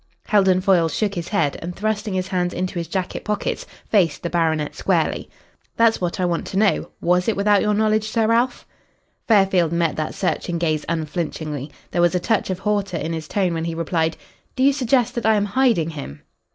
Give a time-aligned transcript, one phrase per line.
[0.25, 4.31] Heldon Foyle shook his head, and thrusting his hands into his jacket pockets faced the
[4.31, 5.29] baronet squarely.
[5.77, 6.89] "That's what I want to know.
[7.01, 8.65] Was it without your knowledge, Sir Ralph?"
[9.27, 11.69] Fairfield met that searching gaze unflinchingly.
[11.91, 14.17] There was a touch of hauteur in his tone when he replied,
[14.55, 16.23] "Do you suggest that I am hiding him?"